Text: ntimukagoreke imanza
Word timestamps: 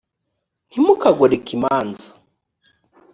ntimukagoreke 0.69 1.49
imanza 1.57 2.09